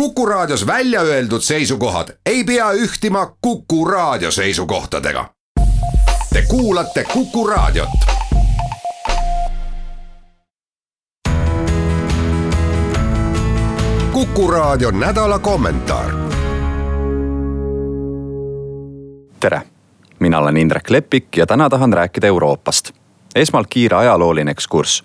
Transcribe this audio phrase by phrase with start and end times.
[0.00, 5.30] Kuku Raadios välja öeldud seisukohad ei pea ühtima Kuku Raadio seisukohtadega.
[6.32, 7.88] Te kuulate Kuku Raadiot.
[14.12, 16.10] kuku Raadio nädala kommentaar.
[19.40, 19.62] tere,
[20.18, 22.90] mina olen Indrek Leppik ja täna tahan rääkida Euroopast.
[23.34, 25.04] esmalt kiire ajalooline ekskurss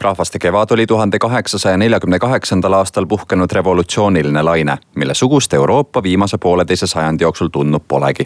[0.00, 6.38] rahvaste kevad oli tuhande kaheksasaja neljakümne kaheksandal aastal puhkenud revolutsiooniline laine, mille sugust Euroopa viimase
[6.38, 8.24] pooleteise sajandi jooksul tundnud polegi.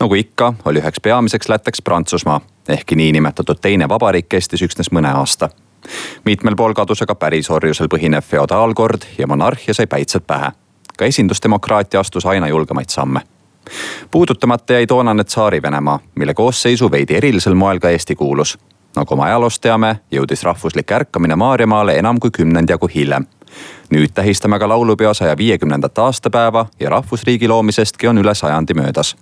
[0.00, 5.48] nagu ikka, oli üheks peamiseks lätteks Prantsusmaa, ehkki niinimetatud teine vabariik kestis üksnes mõne aasta.
[6.24, 10.52] mitmel pool kadus aga päris orjusel põhinev feodaalkord ja monarhia sai päitsed pähe.
[10.98, 13.20] ka esindusdemokraatia astus aina julgemaid samme
[14.10, 18.58] puudutamata jäi toonane Tsaari-Venemaa, mille koosseisu veidi erilisel moel ka Eesti kuulus
[18.96, 23.26] nagu me ajaloost teame, jõudis rahvuslik ärkamine Maarjamaale enam kui kümnend jagu hiljem.
[23.92, 29.16] nüüd tähistame ka laulupeo saja viiekümnendat aastapäeva ja rahvusriigi loomisestki on üle sajandi möödas.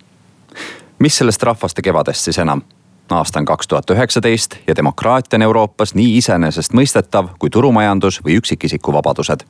[0.99, 2.63] mis sellest rahvaste kevadest siis enam?
[3.11, 8.93] aasta on kaks tuhat üheksateist ja demokraatia on Euroopas nii iseenesestmõistetav kui turumajandus või üksikisiku
[8.93, 9.41] vabadused.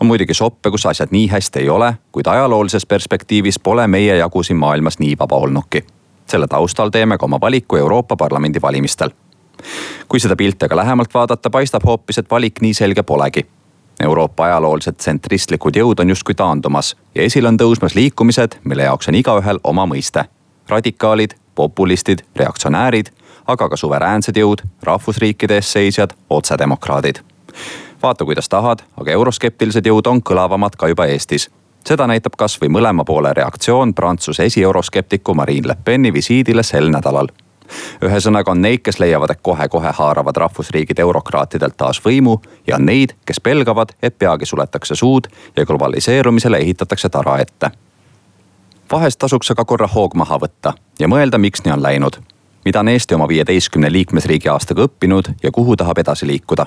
[0.00, 4.42] on muidugi soppe, kus asjad nii hästi ei ole, kuid ajaloolises perspektiivis pole meie jagu
[4.42, 5.84] siin maailmas nii vaba olnudki.
[6.26, 9.10] selle taustal teeme ka oma valiku Euroopa Parlamendi valimistel
[10.08, 13.46] kui seda pilti aga lähemalt vaadata, paistab hoopis, et valik nii selge polegi.
[14.00, 19.14] Euroopa ajaloolised tsentristlikud jõud on justkui taandumas ja esile on tõusmas liikumised, mille jaoks on
[19.14, 20.24] igaühel oma mõiste.
[20.68, 23.06] radikaalid, populistid, reaktsionäärid,
[23.46, 27.18] aga ka suveräänsed jõud, rahvusriikide eest seisjad, otsedemokraadid.
[28.02, 31.50] vaata, kuidas tahad, aga euroskeptilised jõud on kõlavamad ka juba Eestis
[31.88, 37.28] seda näitab kasvõi mõlema poole reaktsioon Prantsuse esieuroskeptiku Marine Le Peni visiidile sel nädalal
[38.04, 43.14] ühesõnaga on neid, kes leiavad, et kohe-kohe haaravad rahvusriigid eurokraatidelt taas võimu ja on neid,
[43.26, 47.70] kes pelgavad, et peagi suletakse suud ja globaliseerumisele ehitatakse tara ette.
[48.92, 52.16] vahest tasuks aga korra hoog maha võtta ja mõelda, miks nii on läinud.
[52.64, 56.66] mida on Eesti oma viieteistkümne liikmesriigi aastaga õppinud ja kuhu tahab edasi liikuda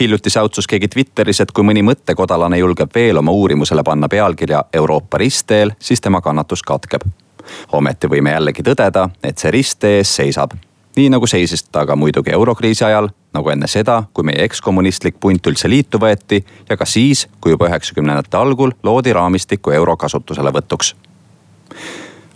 [0.00, 5.18] hiljuti säutsus keegi Twitteris, et kui mõni mõttekodalane julgeb veel oma uurimusele panna pealkirja Euroopa
[5.18, 7.23] ristteel, siis tema kannatus katkeb
[7.72, 10.54] ometi võime jällegi tõdeda, et see rist ees seisab.
[10.96, 15.46] nii nagu seisis ta ka muidugi eurokriisi ajal, nagu enne seda, kui meie ekskommunistlik punt
[15.46, 20.94] üldse liitu võeti ja ka siis, kui juba üheksakümnendate algul loodi raamistikku euro kasutuselevõtuks.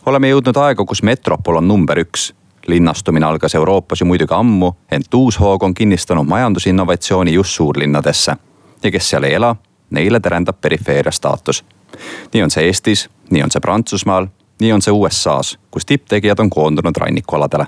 [0.06, 2.32] oleme jõudnud aega, kus metropol on number üks
[2.68, 8.36] linnastumine algas Euroopas ju muidugi ammu, ent uus hoog on kinnistanud majandusinnovatsiooni just suurlinnadesse.
[8.82, 9.56] ja kes seal ei ela,
[9.90, 11.64] neile terendab perifeeria staatus.
[12.34, 14.26] nii on see Eestis, nii on see Prantsusmaal
[14.60, 17.66] nii on see USA-s, kus tipptegijad on koondunud rannikualadele.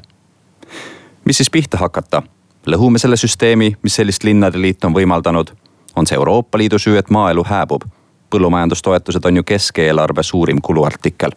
[1.25, 2.23] mis siis pihta hakata?
[2.67, 5.51] lõhume selle süsteemi, mis sellist linnade liitu on võimaldanud.
[5.97, 7.83] on see Euroopa Liidu süü, et maaelu hääbub?
[8.31, 11.31] põllumajandustoetused on ju keskeelarve suurim kuluartikkel.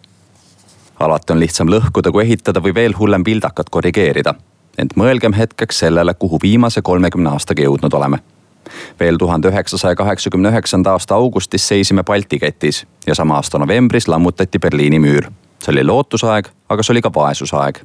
[0.99, 4.33] alati on lihtsam lõhkuda kui ehitada või veel hullem vildakat korrigeerida.
[4.77, 8.19] ent mõelgem hetkeks sellele, kuhu viimase kolmekümne aastaga jõudnud oleme
[8.99, 14.59] veel tuhande üheksasaja kaheksakümne üheksanda aasta augustis seisime Balti ketis ja sama aasta novembris lammutati
[14.59, 15.27] Berliini müür
[15.63, 17.79] see oli lootusaeg, aga see oli ka vaesusaeg.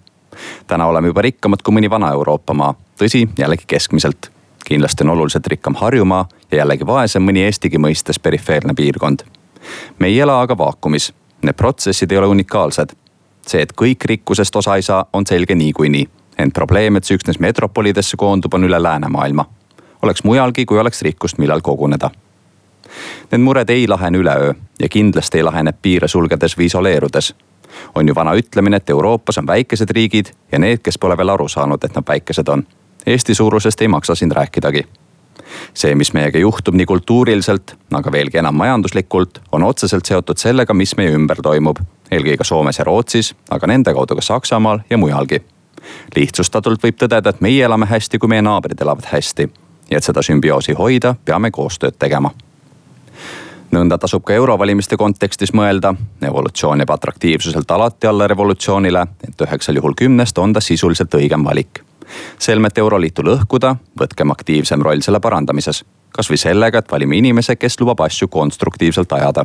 [0.67, 4.31] täna oleme juba rikkamad kui mõni vana Euroopa maa, tõsi, jällegi keskmiselt.
[4.69, 9.21] kindlasti on oluliselt rikkam Harjumaa ja jällegi vaesem mõni Eestigi mõistes perifeerne piirkond.
[9.99, 11.13] me ei ela aga vaakumis,
[11.43, 12.93] need protsessid ei ole unikaalsed.
[13.47, 16.09] see, et kõik rikkusest osa ei saa, on selge niikuinii,
[16.39, 19.45] ent probleem, et see üksnes metropolidesse koondub, on üle läänemaailma.
[20.03, 22.11] oleks mujalgi, kui oleks rikkust, millal koguneda
[23.33, 27.35] Need mured ei lahene üleöö ja kindlasti ei lahene piire sulgedes või isoleerudes
[27.95, 31.49] on ju vana ütlemine, et Euroopas on väikesed riigid ja need, kes pole veel aru
[31.49, 32.67] saanud, et nad väikesed on.
[33.07, 34.85] Eesti suurusest ei maksa siin rääkidagi.
[35.75, 40.97] see, mis meiega juhtub nii kultuuriliselt, aga veelgi enam majanduslikult, on otseselt seotud sellega, mis
[40.97, 41.79] meie ümber toimub.
[42.11, 45.43] eelkõige Soomes ja Rootsis, aga nende kaudu ka Saksamaal ja mujalgi.
[46.17, 49.49] lihtsustatult võib tõdeda, et meie elame hästi, kui meie naabrid elavad hästi.
[49.91, 52.31] ja et seda sümbioosi hoida, peame koostööd tegema
[53.73, 55.95] nõnda tasub ka eurovalimiste kontekstis mõelda.
[56.23, 61.85] evolutsioon jääb atraktiivsuselt alati alla revolutsioonile, ent üheksal juhul kümnest on ta sisuliselt õigem valik.
[62.39, 65.85] selmet euroliitu lõhkuda, võtkem aktiivsem roll selle parandamises.
[66.13, 69.45] kasvõi sellega, et valime inimese, kes lubab asju konstruktiivselt ajada.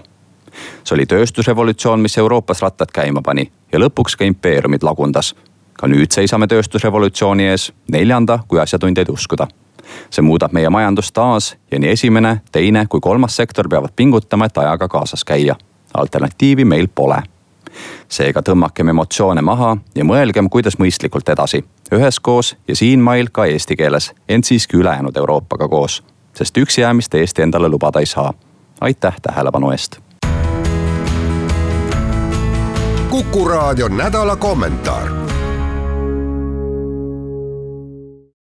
[0.84, 5.36] see oli tööstusrevolutsioon, mis Euroopas rattad käima pani ja lõpuks ka impeeriumid lagundas.
[5.74, 9.48] ka nüüd seisame tööstusrevolutsiooni ees, neljanda, kui asjatundjaid uskuda
[10.10, 14.58] see muudab meie majandust taas ja nii esimene, teine kui kolmas sektor peavad pingutama, et
[14.58, 15.56] ajaga kaasas käia.
[15.94, 17.24] alternatiivi meil pole.
[18.08, 24.14] seega tõmmakem emotsioone maha ja mõelgem, kuidas mõistlikult edasi, üheskoos ja siinmail ka eesti keeles,
[24.30, 26.04] ent siiski ülejäänud Euroopaga koos.
[26.34, 28.34] sest üksi jäämist Eesti endale lubada ei saa.
[28.82, 30.00] aitäh tähelepanu eest.
[33.10, 35.23] kuku raadio nädala kommentaar